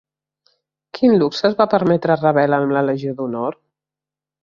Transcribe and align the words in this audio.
Quin 0.99 1.13
luxe 1.19 1.45
es 1.51 1.59
va 1.61 1.69
permetre 1.75 2.17
Ravel 2.25 2.59
amb 2.61 2.77
la 2.79 2.87
legió 2.91 3.17
d'Honor? 3.21 3.63